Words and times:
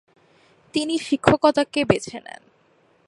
তিনি 0.73 0.95
শিক্ষকতাকে 0.99 1.81
বেছে 1.85 2.17
নেন। 2.17 2.41